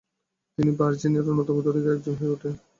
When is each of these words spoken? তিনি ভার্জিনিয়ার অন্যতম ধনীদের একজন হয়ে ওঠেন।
তিনি 0.57 0.71
ভার্জিনিয়ার 0.79 1.29
অন্যতম 1.31 1.57
ধনীদের 1.65 1.95
একজন 1.95 2.13
হয়ে 2.19 2.33
ওঠেন। 2.35 2.53